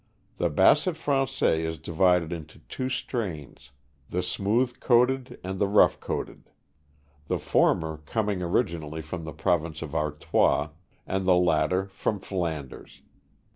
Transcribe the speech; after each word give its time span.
The 0.37 0.49
Basset 0.49 0.95
Frangais 0.95 1.63
is 1.63 1.77
divided 1.77 2.33
into 2.33 2.57
two 2.67 2.89
strains, 2.89 3.69
the 4.09 4.23
smooth 4.23 4.79
coated 4.79 5.39
and 5.43 5.59
the 5.59 5.67
rough 5.67 5.99
coated; 5.99 6.49
the 7.27 7.37
former 7.37 7.97
coming 7.97 8.41
originally 8.41 9.03
from 9.03 9.25
the 9.25 9.31
province 9.31 9.83
of 9.83 9.93
Artois 9.93 10.69
and 11.05 11.27
the 11.27 11.35
latter 11.35 11.85
from 11.89 12.19
Flanders. 12.19 13.03